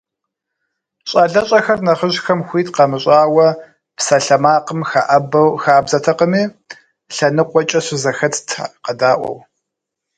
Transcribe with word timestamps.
ЩӀалэщӀэхэр 1.09 1.79
нэхъыжьхэм 1.85 2.39
хуит 2.47 2.67
къамыщӀауэ 2.75 3.47
псалъэмакъым 3.97 4.81
хэӀэбэу 4.89 5.49
хабзэтэкъыми, 5.63 6.43
лъэныкъуэкӀэ 7.15 7.79
щызэхэтт, 7.85 8.47
къэдаӀуэу. 8.85 9.37